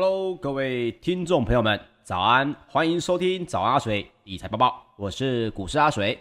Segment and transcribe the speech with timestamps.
[0.00, 2.54] Hello，各位听众朋友们，早安！
[2.68, 6.16] 欢迎收听早安阿水理财报报，我是股市阿水。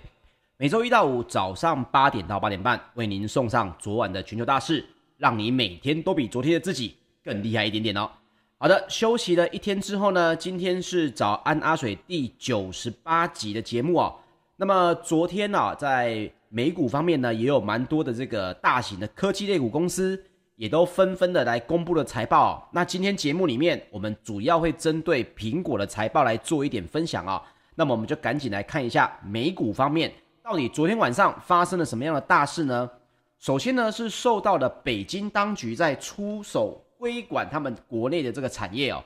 [0.58, 4.84] 每周一到五早上八点到八点半，为您送上昨晚的全球大事，
[5.18, 8.10] 让你每天都比昨天的自己更厉害一点点哦。
[8.58, 14.16] 好的，休息了一天之后呢，今天是早安阿水第九十八集的节目哦。
[14.56, 20.20] 那么昨天呢、啊，在美股方面呢，也有蛮多的这个大型的科技类股公司。
[20.58, 22.68] 也都纷纷的来公布了财报。
[22.74, 27.42] 那今天节目里面，我们主要会针对苹果的财报来做一点分享啊。
[27.76, 30.12] 那么我们就赶紧来看一下美股方面，
[30.44, 32.90] 到底昨天晚上发生了什么样的大事呢？
[33.38, 39.04] 首先呢，是受到了北京当局在出手规管他们国内的这个产业哦，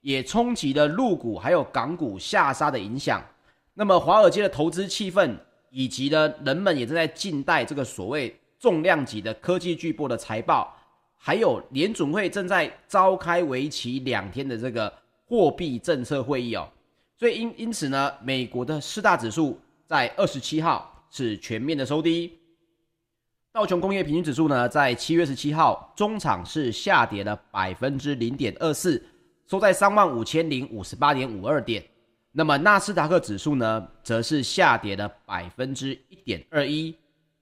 [0.00, 3.22] 也冲击了陆股还有港股下杀的影响。
[3.74, 5.36] 那么华尔街的投资气氛，
[5.68, 10.74] 以及呢，人们也正在静待这个所谓重量级的科技巨擘的财报。
[11.26, 14.92] 还有联准会正在召开为期两天的这个
[15.24, 16.68] 货币政策会议哦，
[17.16, 22.38] 所以因因此呢，美国的四大指数在二十七号是全面的收低。
[23.54, 29.02] 道琼工业平均指数呢，在七月十七号中场是下跌了百分之零点二四，
[29.46, 31.82] 收在三万五千零五十八点五二点。
[32.32, 36.94] 那么纳斯达克指数呢，则是下跌了百分之一点二一。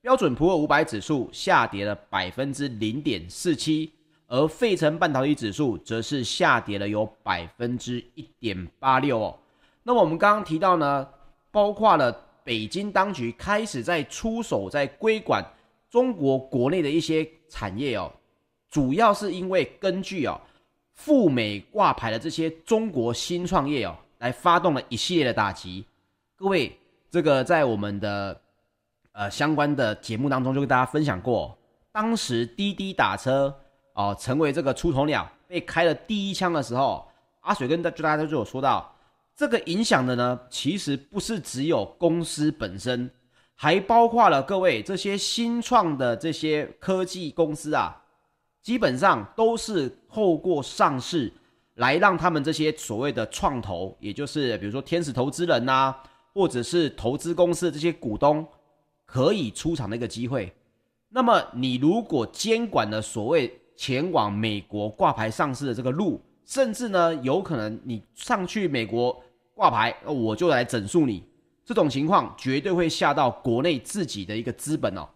[0.03, 3.93] 标准普尔五百指数下跌了百分之零点四七，
[4.27, 9.39] 而费城半导体指数则是下跌了有百分之一点八六哦。
[9.85, 11.09] 那么我们刚刚提到呢，
[11.53, 12.11] 包括了
[12.43, 15.41] 北京当局开始在出手，在规管
[15.89, 18.13] 中国国内的一些产业哦，
[18.69, 20.41] 主要是因为根据哦
[20.95, 25.85] 赴美挂牌的这些中国新创业哦，来发动了一系列的打击。
[26.35, 26.77] 各位，
[27.09, 28.42] 这个在我们的。
[29.13, 31.55] 呃，相关的节目当中就跟大家分享过，
[31.93, 33.55] 当时滴滴打车
[33.93, 37.07] 哦，成为这个出头鸟，被开了第一枪的时候，
[37.41, 38.91] 阿水跟大就大家就有说到，
[39.37, 43.11] 这个影响的呢，其实不是只有公司本身，
[43.55, 48.03] 还包括了各位这些新创的这些科技公司啊，
[48.63, 51.31] 基本上都是透过上市
[51.75, 55.95] 来让他们这些所谓的创投，也就是比如说天使投资人呐、
[56.33, 58.49] 或者是投资公司的这些股东。
[59.13, 60.51] 可以出场的一个机会，
[61.11, 69.23] 那么你如果监管了所谓前往美国挂牌上市的这个路，甚至呢有可能你上去美国
[69.55, 71.23] 挂牌，我就来整肃你，
[71.63, 75.07] 这种情况绝对会吓到国内自己的一个资本哦。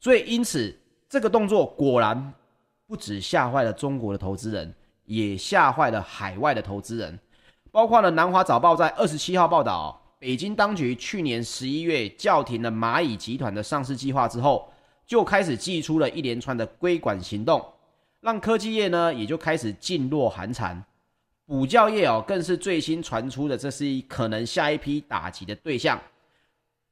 [0.00, 0.76] 所以因此
[1.08, 2.34] 这个动作果然
[2.88, 7.16] 不止吓坏了中国的投资人，也吓坏了海外的投资人，
[7.70, 10.02] 包括了南华早报在二十七号报道。
[10.18, 14.72] 北京当局去年十一月叫停了蚂蚁集团的上市计划之后，
[15.06, 17.62] 就开始祭出了一连串的规管行动，
[18.20, 20.82] 让科技业呢也就开始噤若寒蝉。
[21.44, 26.00] 补教业哦，更是最新传出的，这是一可能下一批打击的对象，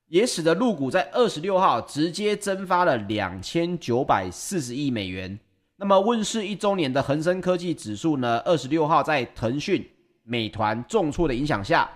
[0.06, 5.36] 也使得陆股在二十六号直接蒸发了两千九百四十亿美元。
[5.76, 9.84] 那么问世一周年的恒生科技指数呢，二十六号在腾讯、
[10.22, 11.90] 美团重挫的影响下。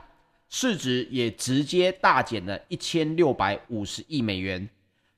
[0.48, 4.68] 市值也直接大减了一千六百五十亿美元。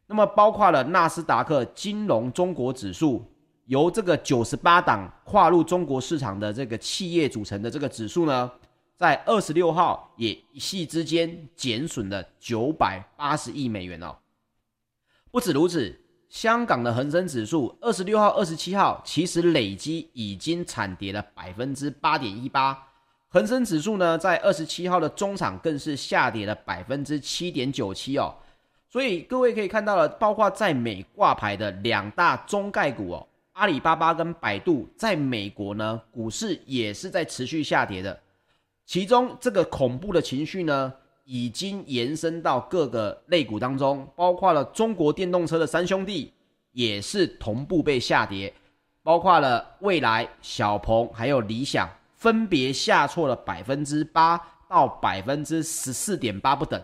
[0.07, 3.25] 那么，包括了纳斯达克金融中国指数，
[3.67, 8.51] 由这个九十八档跨入中国市场的这个企业组成的这个指数呢，
[8.97, 14.17] 在二十六号也一夕之间减损了九百八十亿美元哦。
[15.31, 15.97] 不止如此，
[16.29, 22.90] 香港的恒生指数二十六号、二十七号其实累积已经惨跌了百分之八点一八。
[23.33, 28.35] 恒生指数呢，在二十七号的中场更是下跌了百分之七点九七哦，
[28.89, 38.19] 所以各位可以看到了，包括在美挂牌的两大中概股哦，阿里巴巴跟百度，在美国呢，股市也是在持续下跌的。
[38.85, 40.93] 其中这个恐怖的情绪呢，
[41.25, 46.33] 已经延伸到各个类股当中，包括了中国电动车的三兄弟，
[46.73, 48.53] 也是同步被下跌，
[49.05, 51.89] 包括了蔚来、小鹏还有理想。
[52.21, 56.79] 分别下挫了百分之八到百分之十四点八不等，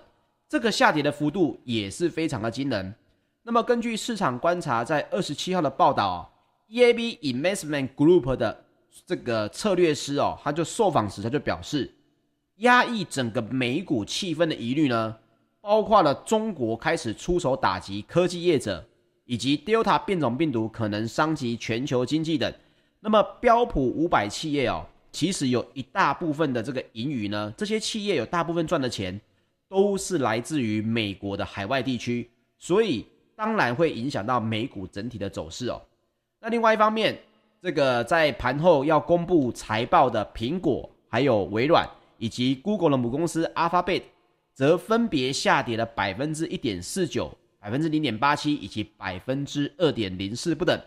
[0.49, 2.95] 这个下跌的幅度也是非常的惊人。
[3.43, 6.33] 那么根据市场观察，在二十七号的报道
[6.71, 8.65] ，EAB Investment Group 的
[9.05, 11.95] 这个策略师哦，他就受访时他就表示，
[12.57, 15.15] 压抑整个美股气氛的疑虑呢，
[15.61, 18.83] 包括了中国开始出手打击科技业者，
[19.27, 22.51] 以及 Delta 变种病毒可能伤及全球经济等。
[23.01, 24.87] 那么标普五百企业哦。
[25.17, 29.19] 其实有一大部分的这个盈余呢，这些企业有大部分赚的钱
[29.67, 35.81] 都是来自于美国的海外地区，所以当然会影响到美股整体的走势哦。
[36.39, 37.19] 那另外一方面，
[37.63, 44.03] 这个在盘后要公布财报的苹果、还有微软以及 Google 的母公司 Alphabet，
[44.53, 50.79] 则分别下跌了百分之一点四九、百分之零点八七以及百分之二点零四不等。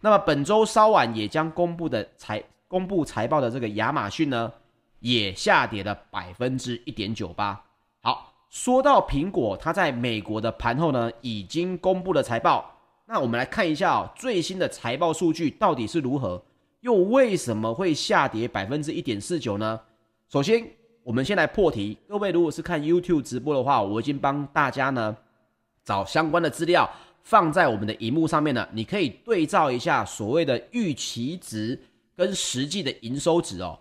[0.00, 4.52] 那么本周稍晚也将公布的财公布财报的这个亚马逊呢，
[5.00, 7.60] 也下跌了百分之一点九八。
[8.00, 12.70] 好，说到苹果，它在美国的盘后呢，已经公布了财报。
[13.06, 16.42] 那我们来看一下，最新的财报数据到底是如何？
[16.80, 19.80] 又为什么会下跌百分之一点四九呢？
[20.28, 20.66] 首先，
[21.02, 21.98] 我们先来破题。
[22.08, 25.16] 各位如果是看 YouTube 直播的话，我已经帮大家呢
[25.84, 26.90] 找相关的资料
[27.22, 28.68] 放在我们的荧幕上面了。
[28.72, 31.78] 你可以对照一下所谓的预期值
[32.16, 33.78] 跟实际的营收值哦，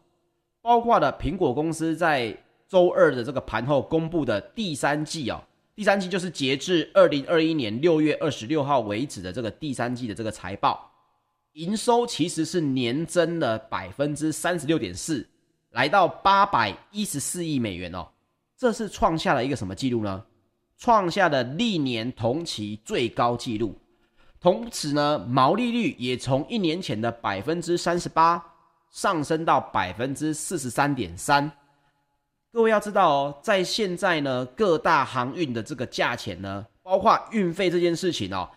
[0.61, 2.35] 包括了苹果公司在
[2.67, 5.41] 周二的这个盘后公布的第三季哦。
[5.75, 10.91] 第三季就是截至二零二一年六月二十六号为止的这个第三季的这个财报，
[11.53, 15.27] 营收其实是年增了百分之三十六点四，
[15.71, 18.07] 来到八百一十四亿美元哦，
[18.55, 20.23] 这是创下了一个什么记录呢？
[20.77, 23.75] 创下了历年同期最高纪录，
[24.43, 28.43] 同时呢，毛利率也从一年前的百分之三十八
[28.91, 31.49] 上升到百分之四十三点三。
[32.51, 38.49] 各位要知道哦，在现在呢，各大航运的这个价钱呢，包括运费这件事情哦，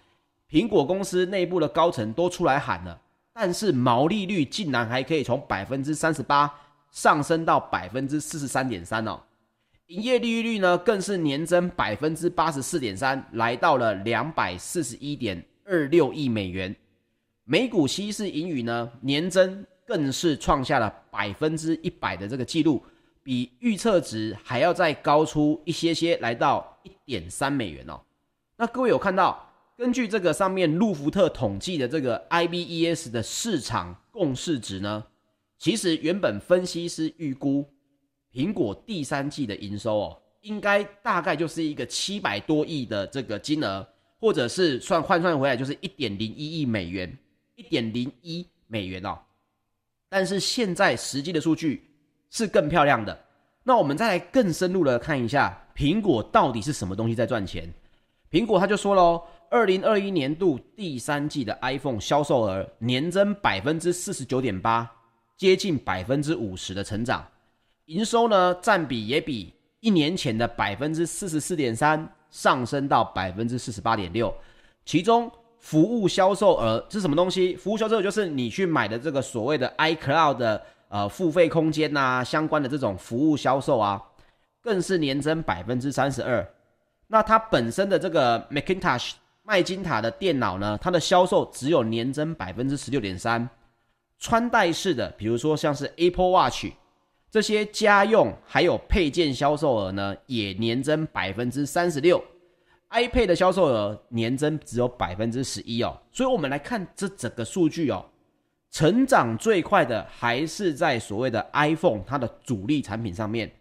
[0.50, 3.00] 苹果公司内部的高层都出来喊了，
[3.32, 6.52] 但是毛利率竟然还可以从百分之三十八
[6.90, 9.20] 上升到百分之四十三点三哦，
[9.86, 16.74] 营业利率呢更是年增百分之八十四点三，来到了两百四十一点二六亿美元，
[17.44, 22.82] 每股稀释盈余呢年增更是创下了百分之一百的这个记录。
[23.22, 28.00] 比预测值还要再高出一些些，来到一点三美元哦。
[28.56, 35.04] 那各位有看到，根据这个上面路孚特统计的这个 IBES 的市场共识值呢，
[35.58, 37.68] 其实原本分析师预估
[38.32, 43.84] 苹果第三季的营收哦，应该大概就是一个七百多亿的这个金额，
[44.20, 47.16] 或者是算换算回来就是一点零一亿美元，
[47.54, 49.18] 一点零一美元哦。
[50.08, 51.82] 但是现在实际的数据。
[52.28, 53.18] 是更漂亮的。
[53.62, 57.72] 那我们再来更深入的看一下，苹果到底是什么东西在赚钱？
[58.30, 64.90] 苹果他就说喽，二零二一年度第三季的 iPhone 销售额年增百分之四十九点八，
[65.36, 67.26] 接近百分之五十的成长。
[67.86, 69.54] 营收呢，占比也比
[69.86, 71.96] 一年前的百分之四十四点三
[72.28, 74.34] 上升到百分之四十八点六。
[74.84, 77.54] 其中，服务销售额是什么东西？
[77.54, 80.62] 服务销售就是你去买的这个所谓的 iCloud 的。
[80.88, 84.00] 呃，付费空间呐、相关的这种服务销售啊，
[84.62, 86.48] 更是年增百分之三十二。
[87.08, 93.50] 那它本身的这个 Macintosh 麦金塔的电脑呢，它的销售只有年增百分之十六点三。
[94.20, 96.66] 穿戴式的，比如说像是 Apple Watch
[97.36, 102.18] 这些家用还有配件销售额呢，也年增百分之三十六。
[102.88, 106.00] iPad 的销售额年增只有百分之十一哦。
[106.10, 108.02] 所以我们来看这整个数据哦。
[108.70, 113.52] 成长最快的还是在所谓的 iPhone 它的主力产品上面，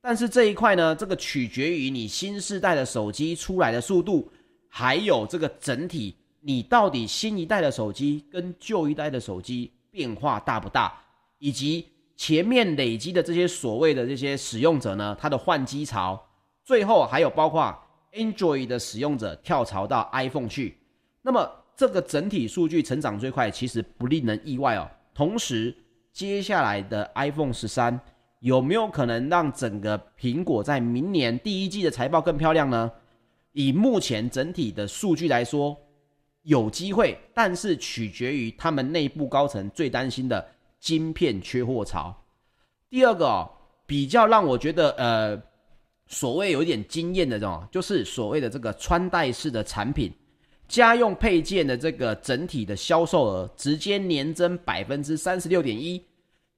[0.00, 4.28] 但是这一块呢，这个取决于你新世代的手机出来的速度，
[4.68, 10.92] 还有这个整体你到底新一代的手机跟旧一代的手机变化大不大，
[11.38, 11.86] 以及
[12.16, 16.20] 前面累积的这些所谓的这些使用者呢，它的换机潮，
[16.64, 17.76] 最后还有包括
[18.12, 20.78] Android 的使用者跳槽到 iPhone 去，
[21.22, 21.50] 那么。
[21.74, 24.88] 这个整体数据成长最快，其实不令人意外哦。
[25.14, 25.74] 同时，
[26.12, 27.98] 接下来的 iPhone 十三
[28.40, 32.92] 有没有可能让整个苹果在明年第一季的财报更漂亮呢？
[33.52, 35.76] 以目前整体的数据来说，
[36.42, 40.46] 有机会，但是取决于他们内部高层最担心的
[40.82, 42.14] 晶片缺货潮。
[42.90, 43.48] 第二个，
[43.86, 45.40] 比较让我觉得呃，
[46.08, 50.12] 所谓有一点惊艳的这种，就是所谓的这个穿戴式的产品。
[50.68, 56.02] 家用配件的这个整体的销售额直接年增百分之三十六点一，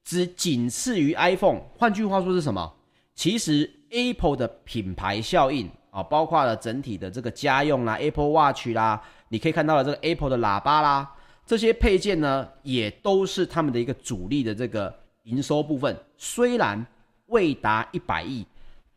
[0.05, 1.61] 只仅次于 iPhone。
[1.77, 2.73] 换句话说是什么？
[3.15, 11.13] 其实 Apple 的品牌效应啊，包括了整体的这个家用啦、Apple Watch 啦，你可以看到了这个 Apple 的喇叭啦，
[11.47, 15.97] 这些配件呢，也都是他们的一个主力的这个营收部分。
[16.17, 16.85] 虽然
[17.27, 18.47] 未达一百亿，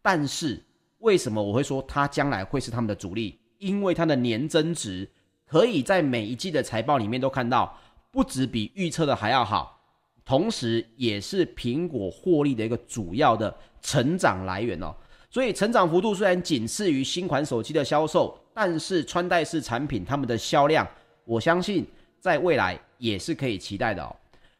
[0.01, 0.63] 但是
[0.99, 3.39] 为什么我会说它将来会是他们的主力？
[3.57, 5.09] 因为它的年增值
[5.45, 7.77] 可以在每一季的财报里面都看到，
[8.11, 9.81] 不止比预测的还要好，
[10.23, 14.95] 同时也是苹果获利的一个主要的成长来源哦。
[15.29, 20.87] 所以成长幅度虽然仅次于新款手机的销售，但是穿戴式产品它们的销量，
[21.25, 21.85] 我相信
[22.19, 24.15] 在未来也是可以期待的哦。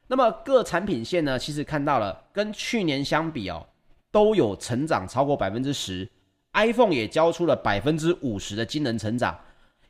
[0.07, 3.65] 那么各产品线呢，其实看到了跟去年相比哦，
[4.11, 6.07] 都有成长超过百分之十
[6.53, 9.37] ，iPhone 也交出了百分之五十的惊人成长，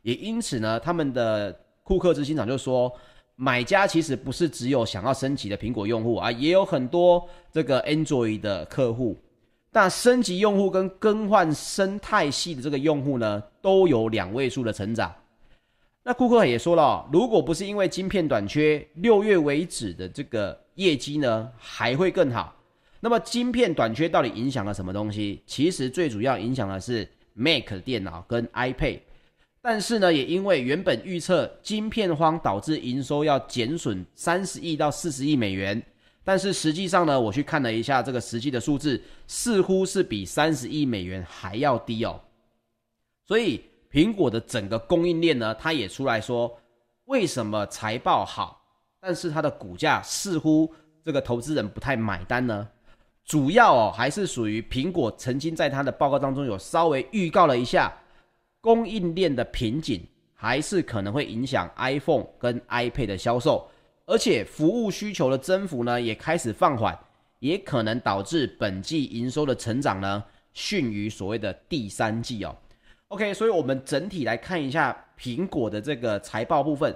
[0.02, 2.92] 也因此呢，他们的库克执行长就说，
[3.36, 9.16] 买家其实不是只有想要升级的苹果用户啊，也有很多这个 Android 的客户。
[9.72, 15.14] 那升级用户跟更换生态系的这个用户呢，都有两位数的成长。
[16.08, 22.56] 那库克也说了，如果不是因为晶片短缺，六月为止的这个业绩呢还会更好。
[23.02, 25.42] 那么晶片短缺到底影响了什么东西？
[25.46, 29.02] 其实最主要影响的是 Mac 电脑跟 iPad。
[29.62, 35.84] 但是呢，也因为原本预测晶片荒导致营收要减损三十亿到四十亿美元。
[36.24, 42.18] 但是实际上呢，我去看了一下这个实际的数字，似乎是比三十亿美元还要低哦。
[43.26, 46.60] 所以苹果的整个供应链呢，它也出来说，
[47.06, 48.62] 为什么财报好，
[49.00, 52.68] 但是它的股价似乎这个投资人不太买单呢？
[53.24, 57.94] 主要哦，还是属于苹果曾经在它的报告当中有稍微预告了一下，
[58.62, 63.70] 供应链的瓶颈还是可能会影响 iPhone 跟 iPad 的销售。
[64.06, 66.98] 而且服务需求的增幅呢，也开始放缓，
[67.40, 72.56] 也可能导致本季营收的成长呢逊于所谓的第三季哦。
[73.10, 76.94] OK，所以我们整体来看一下苹果的这个财报部分，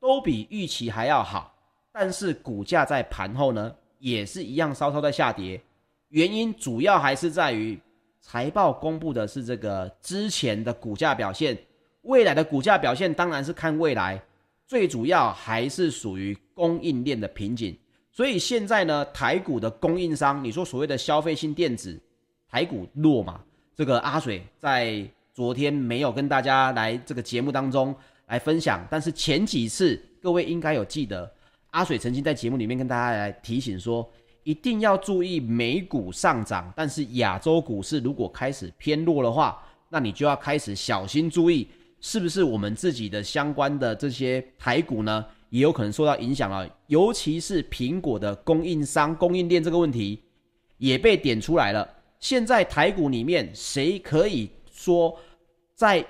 [0.00, 1.54] 都比预期还要好，
[1.92, 5.60] 但是股价在盘后呢也是一样稍稍的下跌，
[6.08, 7.78] 原因主要还是在于
[8.20, 11.58] 财报公布的是这个之前的股价表现，
[12.02, 14.22] 未来的股价表现当然是看未来。
[14.64, 17.76] 最主要还是属于供应链的瓶颈，
[18.10, 22.00] 所以现在呢，台股的供应商，你说所谓的消费性电子，
[22.48, 23.42] 台股弱嘛？
[23.76, 27.94] 这个阿水在昨天没有跟大家来这个节目当中
[28.26, 31.30] 来分享，但是前几次各位应该有记得，
[31.70, 34.06] 阿水曾经在节目里面跟大家来提醒说，
[34.42, 41.68] 一定要注意美股上涨，但是亚洲股市如果开始偏弱的话，那你就要开始小心注意。
[42.04, 46.68] 是不是我们自己的相关的这些台股呢，也有可能受到影响了？
[46.88, 50.20] 尤其是苹果的供应商、供应链这个问题
[50.78, 51.88] 也被点出来了。
[52.18, 54.50] 现在台股里面，谁可以
[54.82, 55.16] 说
[55.74, 56.04] 在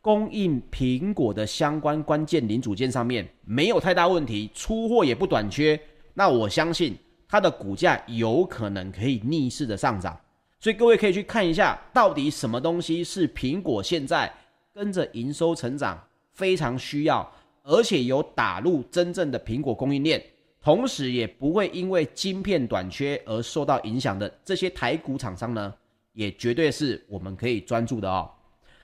[0.00, 5.80] 供应苹果的相关关键零组件上面没有太大问题，出货也不短缺？
[6.14, 6.96] 那我相信
[7.28, 10.18] 它的股价有可能可以逆势的上涨。
[10.58, 14.32] 所以各位可以去看一下，到底什么东西是苹果现在。
[14.76, 15.98] 跟着营收成长
[16.34, 17.26] 非常需要，
[17.62, 20.22] 而且有打入真正的苹果供应链，
[20.62, 25.72] 同时也不会因为晶片短缺而受到影响的这些台股厂商呢，
[26.16, 28.28] 也绝对是我们可以专注的哦。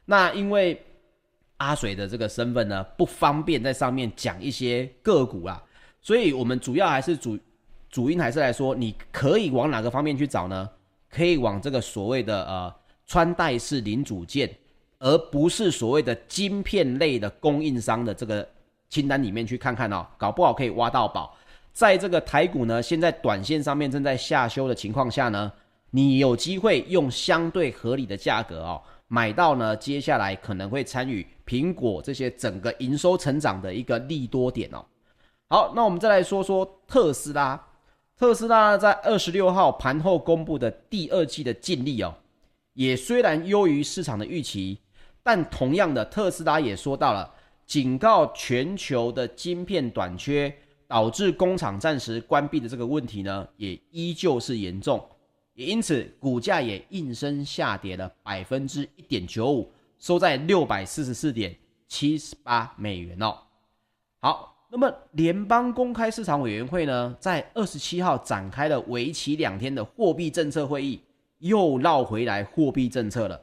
[0.05, 0.81] 那因为
[1.57, 5.61] 阿水的这个身份呢，不方便在上面讲一些个股啦，
[6.01, 7.37] 所以我们主要还是主
[7.91, 10.71] 主因还是来说，你可以往哪个方面去找呢？
[11.11, 12.73] 可以往这个所谓的呃
[13.07, 14.49] 穿戴式零组件。
[15.05, 18.49] 而不是所谓的晶片类的供应商的这个
[18.89, 21.37] 清单里面去看看哦，搞不好可以挖到宝。
[21.73, 25.53] 在这个台股呢，现在短线上面正在下修的情况下呢，
[25.95, 34.85] 你有机会用相对合理的价格哦，买到呢，接下来可能会参与苹果这些整个营收成长的一个利多点哦。
[35.49, 37.63] 好，那我们再来说说特斯拉。
[38.17, 42.15] 特斯拉在二十六号盘后公布的第二季的净利哦，
[42.73, 44.79] 也虽然优于市场的预期。
[45.23, 47.33] 但同样的，特斯拉也说到了，
[47.65, 50.53] 警告全球的晶片短缺
[50.89, 55.01] 导致工厂暂时关闭的这个问题呢，也依旧是严重，
[55.55, 61.55] 也因此股价也应声下跌了百分之一点九五，收在六百四十四点
[61.87, 63.37] 七十八美元哦。
[64.21, 71.01] 好，那么联邦公开市场委员会呢，在二十七号展开了为期两天的货币政策会议，
[71.39, 73.39] 又绕回来货币政策了，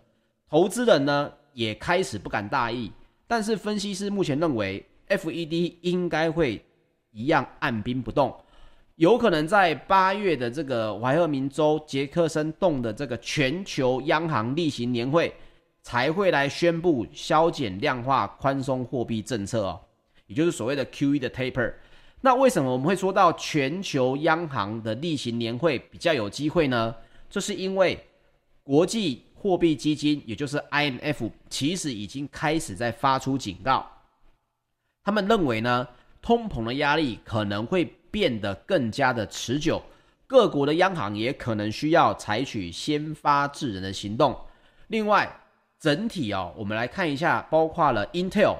[0.49, 2.91] 投资人呢，也开始不敢大意，
[3.27, 6.65] 但是分析师目前认为，FED 应该会
[7.11, 8.35] 一样按兵不动，
[8.99, 15.33] 有可能在八月的这个怀俄明州杰克森洞的这个全球央行例行年会
[15.81, 19.79] 才会来宣布削减量化宽松货币政策哦，
[20.27, 21.73] 也就是所谓的 QE 的 taper。
[22.19, 26.93] 那为什么我们会说到全球央行的例行年会比较有机会呢？
[27.29, 27.97] 这是因为
[28.63, 29.23] 国际。
[29.41, 33.89] 货币基金，也就是 IMF，其实已经开始在发出警告。
[35.01, 35.87] 他们认为呢，
[36.21, 39.81] 通膨的压力可能会变得更加的持久，
[40.27, 44.37] 各国的央行也可能需要采取先发制人的行动。
[44.87, 45.29] 另外，
[45.79, 48.57] 整体哦，我们来看一下，包括了 Intel，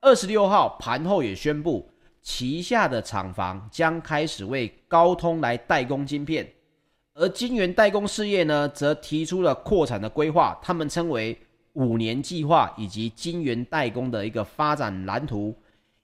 [0.00, 1.90] 二十六号盘后也宣布，
[2.22, 6.48] 旗下的厂房将开始为高通来代工晶片，
[7.14, 11.36] 而晶圆代工事业呢，则提出了扩产的规划，他们称为
[11.72, 15.56] 五年计划以及晶圆代工的一个发展蓝图，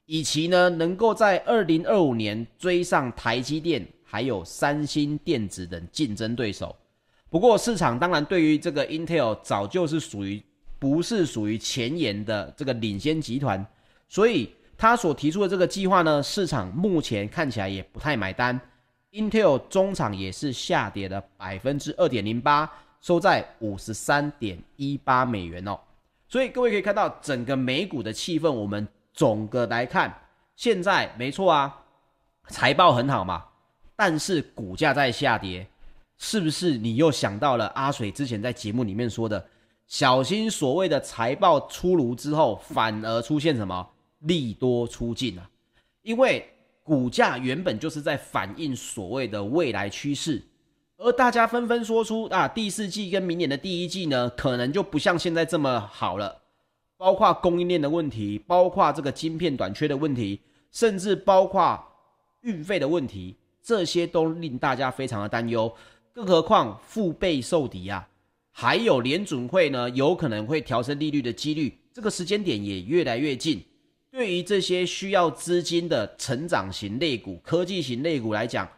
[0.08, 6.74] 以及呢能够在二零二五年追上台积电还有三星电子等竞争对手。
[7.30, 10.42] 不过市场当然对于这个 Intel 早就是属于
[10.78, 13.64] 不是属于前沿的这个领先集团，
[14.08, 14.50] 所以。
[14.80, 18.60] 他所提出的这个计划呢，市场目前看起来也不太买单。
[19.10, 25.76] Intel 中场也是下跌了百分之二点零八，收在五十三点一八美元哦。
[26.28, 28.86] 所以各位可以看到，整个美股的气氛，我们
[29.18, 30.16] 总的来看，
[30.54, 31.76] 现在没错啊，
[32.50, 33.46] 财报很好嘛，
[33.96, 35.66] 但是股价在下跌，
[36.18, 39.44] 是不是你又想到了阿水之前在节目里面说的，
[39.88, 43.88] 小心所谓的财报出炉之后，反而出现什么？
[44.20, 45.50] 利多出尽啊，
[46.02, 46.48] 因为
[46.84, 50.40] 股价原本就是在反映所谓的未来趋势，
[50.96, 56.37] 而大家纷纷说出啊，第四季跟明年的第一季呢，可能就不像现在这么好了，
[56.98, 60.40] 包括供应链的问题，包括这个晶片短缺的问题，
[60.72, 61.80] 甚至包括
[62.40, 65.72] 运费的问题，这些都令大家非常的担忧。
[66.12, 68.06] 更何况腹背受敌啊，
[68.50, 73.64] 还有联准会呢，有可能会调升利率的几率，这个时间点也越来越近。
[74.10, 78.68] 对于这些需要资金的成长型类股、科技型类股来讲，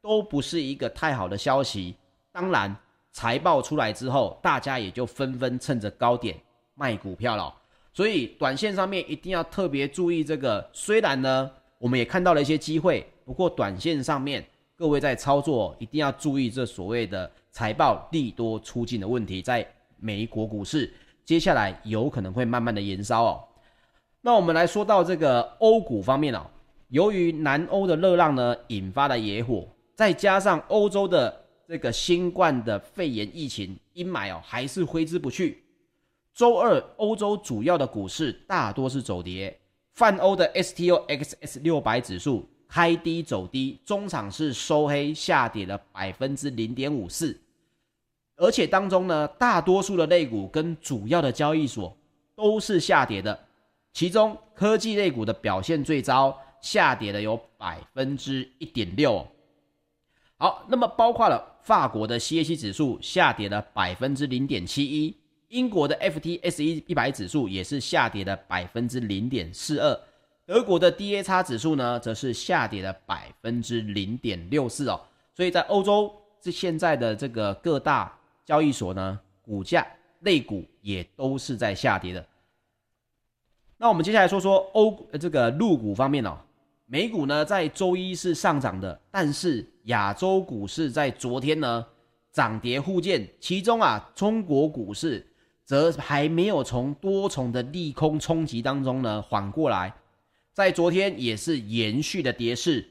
[0.00, 1.96] 都不是一个太好的消息。
[2.30, 2.76] 当然，
[3.10, 6.38] 财报出来之后，大家也就纷纷趁着高点
[6.76, 7.52] 卖股票了。
[7.96, 10.68] 所以，短线上面一定要特别注意这个。
[10.72, 19.64] 虽然呢，我们也看到了一些机会，不过短线上面，各位在操作一定要注意这所谓的财报利多出尽的问题，在
[20.00, 20.92] 美国股市
[21.24, 23.44] 接下来有可能会慢慢的延烧哦。
[24.20, 26.44] 那我们来说到这个欧股方面哦，
[26.88, 35.63] 由于南欧的热浪呢引发了野火，再加上欧洲的这个新冠的肺炎疫情阴霾哦，还是挥之不去。
[36.34, 39.56] 周二，欧洲主要的股市大多是走跌，
[39.92, 47.40] 泛欧的 STOXX 六百指数开低走低，中场是收黑，下跌了百分之零点五四，
[48.36, 51.96] 而且当中呢，大多数的类股跟主要的交易所
[52.34, 53.38] 都是下跌的。
[53.92, 59.24] 其中科技类股的表现最糟，下跌了有百分之一点六。
[60.36, 65.16] 好，那么包括了法国的 CAC 指数下跌了百分之零点七一，
[65.54, 70.00] 英国的 FTSE 一百指数也是下跌了百分之零点四二，
[70.44, 75.00] 德国的 DAX 指数呢则是下跌了百分之零点六四哦。
[75.32, 79.86] 所以在欧洲这现在的这个各大交易所呢，股价
[80.22, 82.26] 类股也都是在下跌的。
[83.76, 86.36] 那我们接下来说说欧这个陆股方面哦，
[86.86, 91.86] 美股呢在周一是上涨的，但是亚洲股市在昨天呢
[92.32, 95.24] 涨跌互见，其中啊中国股市
[95.64, 99.94] 则还没有从多重的利空冲击当中呢缓过来，
[100.52, 102.86] 在昨天也是延续的跌势，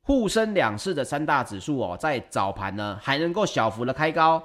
[0.00, 4.42] 沪深两市的三大指数哦在早盘呢还能够小幅的开高，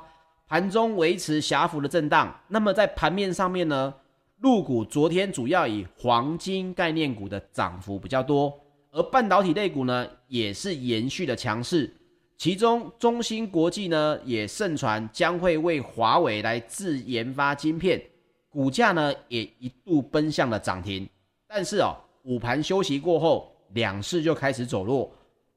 [0.47, 3.93] 盘中维持狭幅的震荡，那么在盘面上面呢。
[4.39, 8.51] 陆股昨天主要以黄金概念股的涨幅比较多，
[8.89, 11.95] 而半导体类股呢也是延续的强势，
[12.41, 18.01] 其中中芯国际呢也盛传将会为华为来自研发晶片，
[18.49, 21.07] 股价呢也一度奔向了涨停，
[21.47, 25.13] 但是哦午盘休息过后，两市就开始走弱，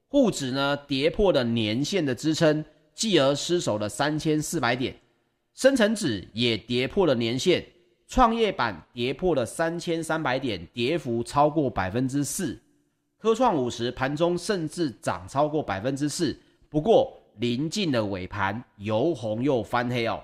[0.08, 2.62] 沪指呢跌破了年线的支撑，
[2.94, 4.94] 继而失守了三千四百点，
[5.54, 7.64] 深成指也跌破了年线。
[8.08, 12.60] 创业板跌破了三千三百点，跌幅超过百分之四。
[13.16, 16.38] 科创五十盘中甚至涨超过百分之四，
[16.74, 20.20] 不过临近的尾盘由红又翻黑哦。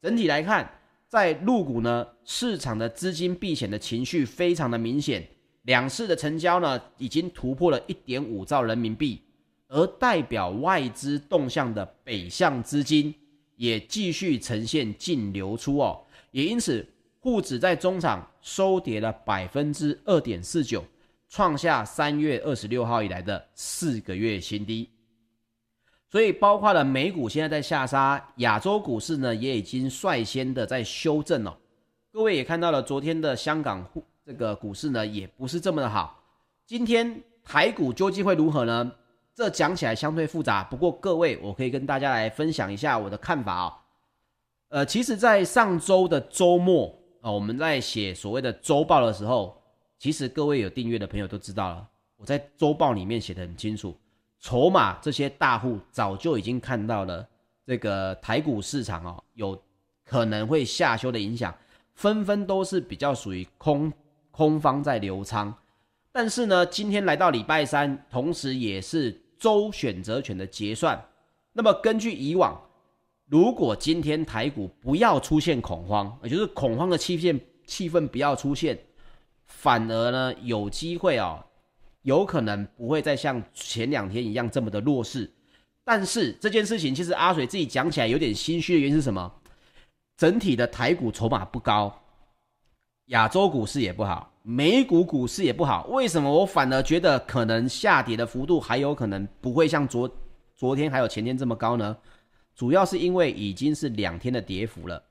[0.00, 0.66] 整体来看，
[1.06, 5.22] 在入股呢，市场的资金避险的情绪非常的明显，
[5.64, 9.20] 两市的成交呢已经突破了一点五兆人民币，
[9.68, 13.14] 而代表外资动向的北向资金
[13.56, 16.00] 也继续呈现净流出哦，
[16.30, 16.88] 也因此。
[17.20, 20.82] 沪指在中场收跌了百分之二点四九，
[21.28, 24.88] 创下三月二十六号以来的四个月新低。
[26.12, 31.58] 所以，包括了美股现在在下杀，亚洲股市呢也已经率先的在修正了。
[32.12, 33.82] 各位也看到了，昨天的香港
[34.22, 36.22] 这个股市呢也不是这么的好。
[36.66, 38.92] 今天台股究竟会如何呢？
[39.34, 43.72] 这讲起来相对复杂，不过各位我可以跟大家来分享一下我的看法啊、哦。
[44.68, 46.94] 呃，其实，在上周的周末。
[47.22, 49.56] 啊，我们在写所谓的周报的时候，
[49.96, 53.96] 其实各位有订阅的朋友都知道了，我在周报里面写的很清楚，
[54.42, 57.24] 筹码这些大户早就已经看到了
[57.64, 59.56] 这个台股市场哦，有
[60.04, 61.54] 可能会下修的影响，
[61.94, 63.90] 纷纷都是比较属于空
[64.32, 65.54] 空方在留仓。
[66.10, 71.00] 但是呢，今天来到礼拜三，同时也是周选择权的结算。
[71.52, 72.60] 那么根据以往，
[73.26, 78.76] 如果今天台股不要出现恐慌，也就是恐慌的气氛气氛不要出现，
[79.46, 81.42] 反而呢有机会哦，
[82.02, 85.30] 有可能不会再像前两天一样这么的弱势。
[85.84, 89.32] 但是这件事情其实阿水自己讲起来有点心虚的原因是什么？
[90.16, 91.92] 整体的台股筹码不高，
[93.06, 95.86] 亚洲股市也不好，美股股市也不好。
[95.88, 100.08] 为什么我反而觉得可能下跌的幅度还有可能不会像昨
[100.54, 101.96] 昨天还有前天这么高呢？
[102.54, 105.02] 主要是因为已经是两天的跌幅了。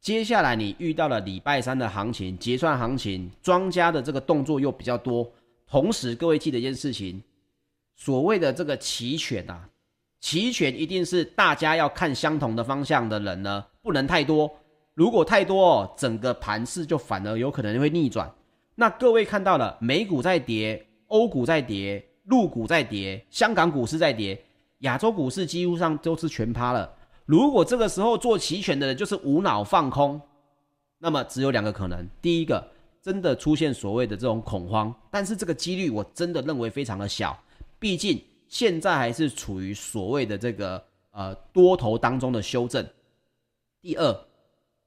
[0.00, 5.30] 接下来你遇到了礼拜三的行情结算行情，庄家的这个动作又比较多。
[5.74, 7.20] 同时，各位记得一件事情，
[7.96, 9.68] 所谓的这个期权啊，
[10.20, 14.48] 期权一定是大家要看相同的方向的人呢，不能太多。
[14.94, 18.32] 如果太多哦，整个盘势就反而有可能会逆转。
[18.76, 24.40] 那各位看到了，美股在跌，欧股在跌，陆股在跌，香港股市在跌。
[24.82, 26.88] 亚洲股市几乎上都是全趴了。
[27.26, 30.20] 如果这个时候做期权的人就是无脑放空，
[30.98, 32.64] 那么只有两个可能：第一个，
[33.04, 37.38] 真的出现所谓的这种恐慌，但是这个几率我真的认为非常的小，
[37.78, 42.82] 毕竟现在还是处于所谓的这个呃多头当中的修正。
[43.82, 44.26] 第二，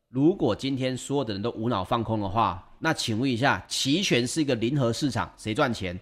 [0.10, 6.00] 如果今天所有的人都无脑放空的话，那请问一下，期权是一个零和市场，谁赚钱？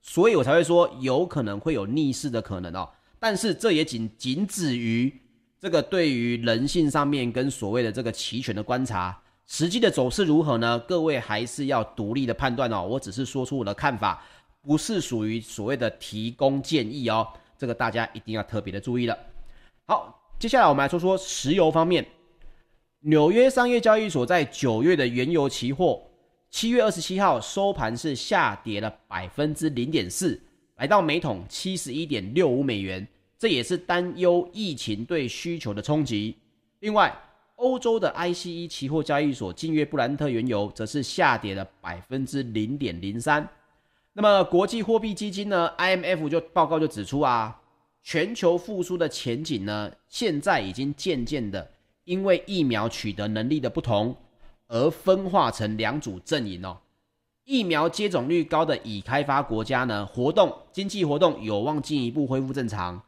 [0.00, 2.88] 所以我才会说有可能会有逆势的可能哦。
[3.18, 5.12] 但是这也仅仅止于
[5.60, 10.78] 这个对于人性上面跟所谓的这个期权的观察，实际的走势如何呢？
[10.80, 12.86] 各位还是要独立的判断哦。
[12.86, 14.22] 我只是说出我的看法，
[14.60, 17.26] 不是属于所谓的提供建议哦。
[17.56, 19.18] 这个大家一定要特别的注意了。
[19.86, 22.06] 好，接下来我们来说说石油方面。
[23.00, 26.02] 纽约商业交易所在九月的原油期货，
[26.50, 30.38] 七月二十七号收盘是下跌了百分之零点四。
[30.76, 33.06] 来到每桶七十一点六五美元，
[33.38, 36.36] 这也是担忧疫情对需求的冲击。
[36.80, 37.16] 另外，
[37.58, 43.46] 欧洲的 ICE 期货交易所近月布兰特原油则是下跌了百分之零点零三。
[44.12, 47.60] 那么，国际货币基金呢？IMF 就报告就指出啊，
[48.02, 51.68] 全球复苏的前景呢，现在已经渐渐的
[52.04, 54.16] 因为疫苗取得能力的不同
[54.68, 56.78] 而分化成两组阵营哦。
[57.44, 63.02] 疫苗接种率高的已开发国家呢，活动经济活动有望进一步恢复正常，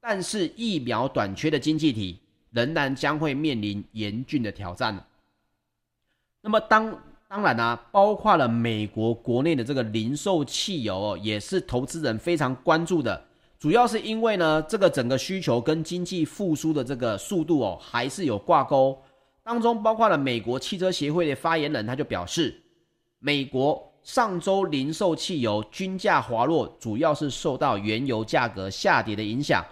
[0.00, 2.18] 但是疫苗短缺的经济体
[2.52, 5.04] 仍然将会面临严峻的挑战。
[6.40, 6.96] 那么当
[7.28, 13.24] 当然啊，包括了美国国内的这个零售汽油哦，也是投资人非常关注的，
[13.58, 18.96] 主要是因为呢，这个整个需求跟经济复苏的这个速度哦，还是有挂钩。
[19.42, 22.58] 当中包括了美国汽车协会的发言人，他就表示。
[23.24, 29.64] 美国上周零售汽油均价滑落，主要是受到原油价格下跌的影响。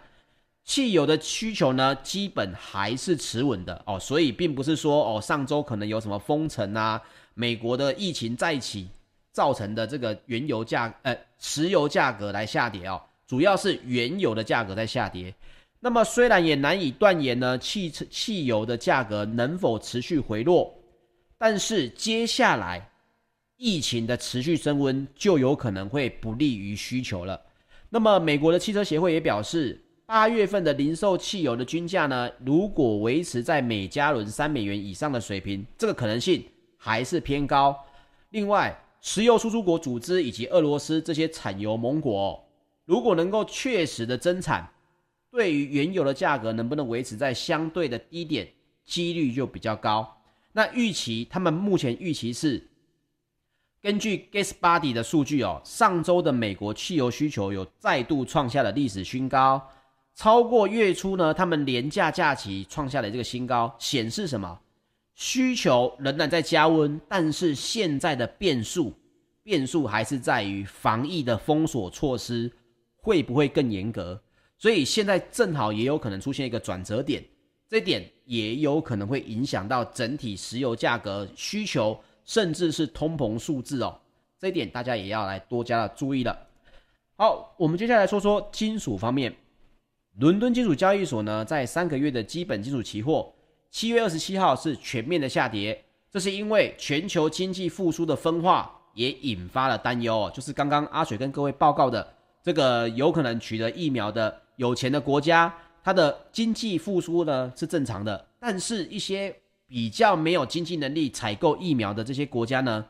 [0.65, 7.01] 汽油的需求呢，基本还是持稳的哦，所以并不是说哦，上周可能有什么封城啊，
[7.35, 8.89] 美国的疫情再起
[9.33, 15.35] 造成的这个原油价呃石油价格来下跌哦，主要是原油的价格在下跌。
[15.81, 20.73] 那么虽然也难以断言呢，汽车汽油的价格能否持续回落，
[21.39, 22.87] 但是接下来。
[23.63, 27.39] 疫情的持续升温就有可能会不利于需求了。
[27.91, 29.79] 那么，美国的汽车协会也表示，
[30.11, 36.45] 八月份的零售汽油的均价呢，如果维持在每加仑三美元以上的水平，这个可能性
[36.77, 37.79] 还是偏高。
[38.31, 42.45] 另外，石油输出国组织以及俄罗斯这些产油盟国，
[42.87, 44.69] 如果能够确实的增产，
[45.31, 48.49] 对于原油的价格能不能维持在相对的低点，
[48.85, 50.21] 几率就比较高。
[50.51, 52.67] 那预期，他们目前预期是。
[53.81, 59.71] 根据 GasBuddy 的数据哦，上周的美国汽油需求有再度创下了历史新高，
[60.21, 64.61] 超过月初呢，他们连假假期创下了这个新高，显示什么？
[65.15, 68.93] 需求仍然在加温，但是现在的变数，
[69.43, 72.53] 变数还是在于防疫的封锁措施
[72.97, 74.23] 会不会更严格，
[74.59, 77.25] 所以现在正好也有可能出现一个转折点，
[77.67, 81.99] 这点也有可能会影响到整体石油价格需求。
[82.27, 83.99] 甚至是通膨数字哦，
[84.39, 86.39] 这一点大家也要来多加的注意了。
[87.17, 89.35] 好，我们接下来说说金属方面。
[90.19, 93.33] 伦敦金属交易所呢，在三个月的基本金属期货，
[93.71, 102.07] 七月二十七号是全面的下跌，这是因为全球经济复苏的分化也引发了担忧哦，就是刚刚阿水跟各位报告的
[102.43, 109.35] 这个有可能取得疫苗的有钱的国家，它的经济复苏呢是正常的，但是一些
[109.67, 112.85] 比较没有经济能力采购疫苗的这些国家呢，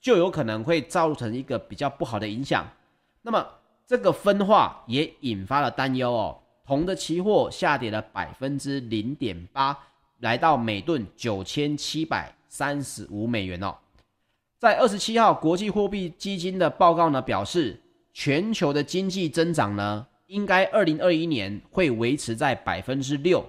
[0.00, 2.68] 就有可能会造成一个比较不好的影响。
[3.22, 3.46] 那么
[3.86, 9.78] 这个分化也引发了担忧哦，铜的期货下跌了百分之零点八，
[10.20, 13.74] 来到每吨九千七百三十五美元哦。
[14.58, 17.78] 在二十七号，国际货币基金的报告呢表示，
[18.14, 23.44] 全球的经济增长呢，应该二零二一年会维持在百分之六，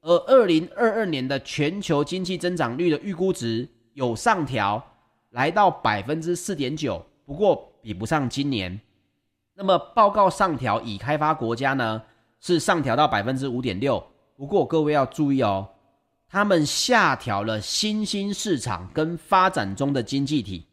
[0.00, 4.82] 而二零二二年的全球经济增长率的预估值有上调，
[5.30, 8.80] 来到百分之四点九，不过比不上今年。
[9.54, 12.02] 那么报告上调已开发国家呢，
[12.46, 14.00] 是上调到百分之五点六，
[14.36, 15.68] 不过各位要注意哦。
[16.28, 20.64] 他们下调了新兴市场跟发展中的经济体，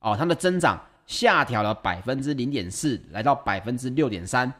[0.00, 4.50] 哦，它的增长下调了百分之零点四，来到百分之六点三。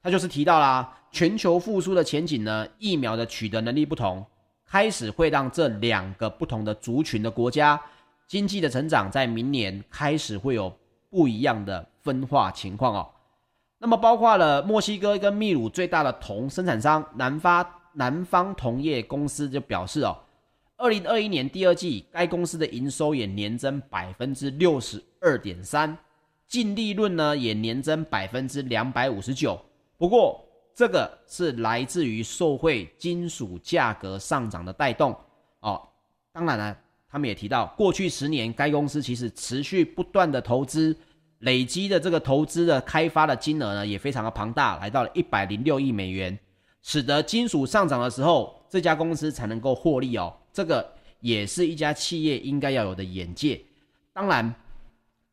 [0.00, 4.24] 他就是提到啦，全球复苏的前景呢，疫苗的取得能力不同，
[4.64, 7.80] 开始会让这两个不同的族群的国家
[8.28, 10.72] 经济的成长在明年开始会有
[11.10, 13.08] 不一样的分化情况哦。
[13.82, 17.78] 那么包括了墨西哥跟秘鲁最大的铜生产商南发。
[17.94, 20.16] 南方铜业公司就表示哦，
[20.78, 25.94] 二零二一年第二季该公司的营收也年增百分之六十二点三，
[26.48, 29.60] 净利润呢也年增百分之两百五十九。
[29.98, 30.42] 不过
[30.74, 35.14] 这个是来自于受惠金属价格上涨的带动
[35.60, 35.86] 哦。
[36.32, 36.74] 当然了，
[37.10, 40.96] 他们也提到，过去十年该公司其实持续不断的投资，
[41.42, 46.36] 累积的这个投资的开发的金额呢也非常的庞大，来到了一百零六亿美元。
[46.84, 50.34] 使得金属上涨的时候，这家公司才能够获利哦。
[50.52, 50.84] 这个
[51.20, 53.60] 也是一家企业应该要有的眼界。
[54.12, 54.52] 当然，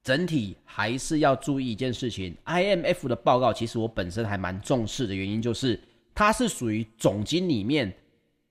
[0.04, 5.80] 整体还是要注意一件事情：IMF 的报告，其实我本身还蛮重视的原因，就是
[6.14, 7.92] 它是属于总经里面，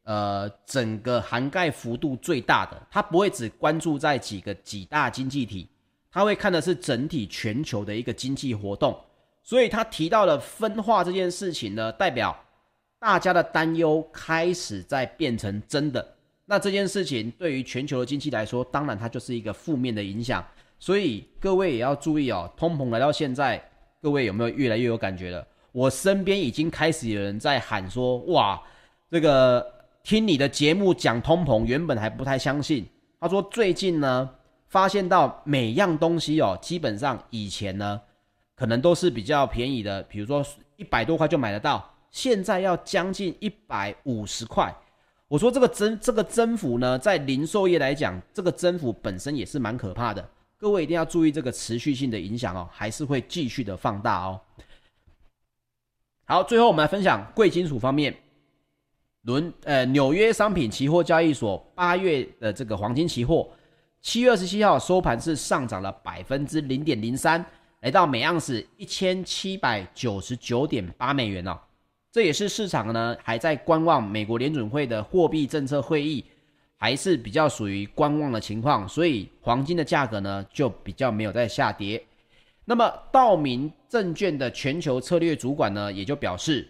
[0.03, 2.81] 呃，整个涵盖幅度最大的。
[2.91, 5.69] 它不会只关注在几个几大经济体，
[6.11, 8.99] 他会看的是整体全球的一个经济活动。
[9.43, 12.37] 所以，他提到了分化这件事情呢，代表。
[13.01, 16.05] 大家的担忧开始在变成真的，
[16.45, 20.45] 那这件事情对于全球的经济来说，当然它就是一个负面的影响。
[20.81, 23.63] 所以各位也要注意哦，通膨来到现在，
[24.03, 25.47] 各位有没有越来越有感觉了？
[25.71, 28.61] 我身边已经开始有人在喊说：“哇，
[29.09, 29.65] 这个
[30.03, 32.85] 听你的节目讲通膨，原本还不太相信。”
[33.21, 34.29] 他说最近呢，
[34.69, 38.01] 发现到每样东西哦，基本上以前呢，
[38.55, 40.45] 可能都是比较便宜的，比如说
[40.77, 41.95] 一百多块就买得到。
[42.11, 44.75] 现在要将近一百五十块，
[45.29, 50.27] 我说这个增这个增幅呢，在零售业来讲，这个增幅本身也是蛮可怕的。
[50.57, 54.41] 各位一定要注意这个持续性的影响哦，还是会继续的放大哦。
[56.25, 58.15] 好，最后我们来分享贵金属方面，
[59.23, 63.49] 伦呃纽约商品期货交易所八月的这个黄金期货，
[64.09, 67.45] 七月二十七号收盘是上涨了百分之零点零三，
[67.81, 71.61] 来到每盎司一千七百九十九点八美元哦。
[72.11, 76.25] 这也是市场呢还在观望美国联准会的货币政策会议，
[76.79, 82.03] 还是比较属于观望的情况，所以黄金的价格呢就比较没有在下跌。
[82.65, 86.67] 那么道明证券的全球策略主管呢也就表示，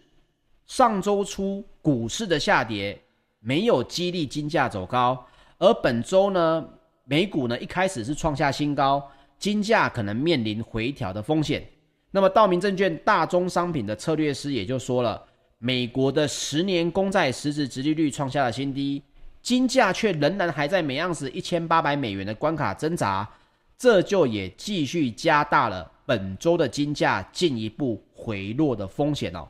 [0.66, 3.00] 上周初股市的下跌
[3.38, 5.24] 没有激励金价走高，
[5.58, 6.68] 而本周呢
[7.08, 9.02] 美股呢一开始是创下新高，
[9.38, 11.66] 金价可能面临回调的风险。
[12.10, 15.24] 那么道明证券大宗商品的策略师也就说了。
[15.60, 19.02] 美国的十年公债实质殖利率创下了新低，
[19.42, 23.28] 金价却仍然还在每盎司一千八百美元的关卡挣扎，
[23.76, 29.48] 这就也继续加大了本周的金价进一步回落的风险哦。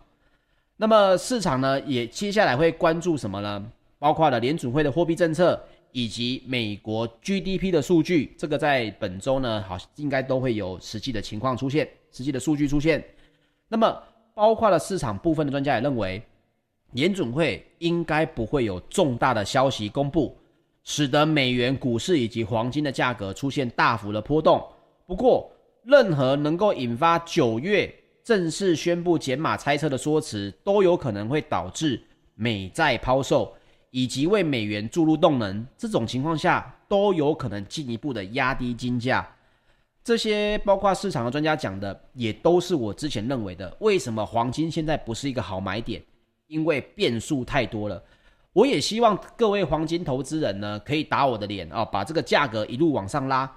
[0.79, 3.63] 那么市场呢，也接下来会关注什么呢？
[3.99, 13.05] 包括了联储会的货币政策以及美国 GDP 的数据，这个在本周呢，好应该都会有实际的情况出现，实际的数据出现。
[13.69, 14.03] 那么。
[14.35, 16.23] 包括了市场部分的专家也认为，
[16.93, 20.39] 联准会应该不会有重大的消息公布，
[20.85, 24.65] 使得美元股市以及黄金的价格出现大幅的波动。
[25.09, 25.51] 不过，
[25.83, 32.01] 任何能够引发九月正式宣布减码猜测的说辞，都有可能会导致
[32.37, 33.53] 美债抛售
[33.91, 35.67] 以及为美元注入动能。
[35.77, 39.29] 这种情况下，都有可能进一步的压低金价。
[40.05, 43.77] 这些包括市场的专家讲的，也都是我之前认为的。
[43.81, 46.03] 为什么黄金现在不是一个好买点？
[46.47, 48.03] 因为变数太多了。
[48.55, 53.51] 我也希望各位黄金投资人呢，可以打我的脸啊，把这个价格一路往上拉。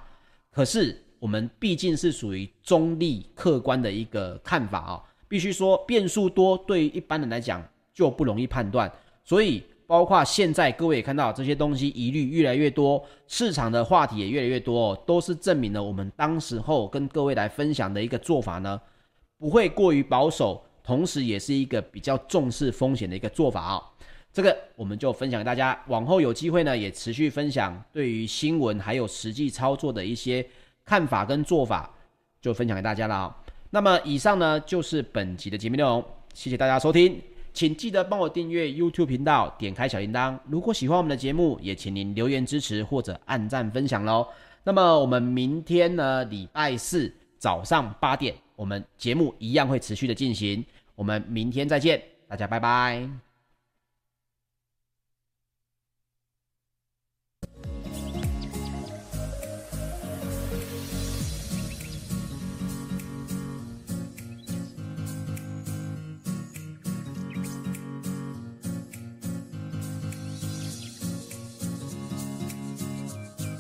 [0.51, 8.91] 可是我们毕竟是属于中立客观的一个看法啊、必须说变数多，对于一般人来讲就不容易判断。
[9.24, 18.80] 所以，包括现在各位也看到这些东西疑虑越来越多，市场的话题也越来越多、都是证明了我们当时候跟各位来分享的一个做法呢，
[19.38, 23.84] 不会过于保守，同时也是一个比较重视风险的一个做法、哦。
[24.32, 30.48] 这个我们就分享给大家，往后有机会呢，也持续分享对于新闻还有实际操作的一些
[30.86, 31.94] 看法跟做法，
[32.42, 33.36] 就分享给大家了、哦。
[33.72, 36.02] 那么以上呢就是本集的节目内容，
[36.34, 37.22] 谢谢大家收听，
[37.54, 40.38] 请记得帮我订阅 YouTube 频道，点开小铃铛。
[40.47, 44.26] 如果喜欢我们的节目，也请您留言支持或者按赞分享喽。
[44.64, 50.64] 那么我们明天呢，礼拜四早上八点，我们节目一样会持续的进行。
[50.95, 53.30] 我们明天再见，大家拜拜。